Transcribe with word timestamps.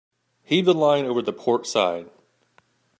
Heave 0.41 0.65
the 0.65 0.73
line 0.73 1.05
over 1.05 1.21
the 1.21 1.31
port 1.31 1.67
side. 1.67 2.09